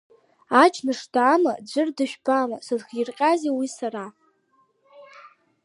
[0.61, 4.05] Аџьныш даама, ӡәыр дыжәбама, сзыхирҟьазеи уи сара?!